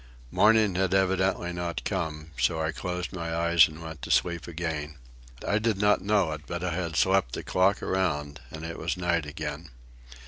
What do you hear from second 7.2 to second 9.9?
the clock around and it was night again.